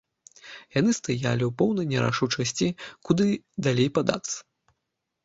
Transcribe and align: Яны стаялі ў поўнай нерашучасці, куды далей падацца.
Яны 0.79 0.91
стаялі 0.99 1.43
ў 1.47 1.49
поўнай 1.59 1.87
нерашучасці, 1.91 2.67
куды 3.11 3.29
далей 3.69 3.89
падацца. 3.99 4.35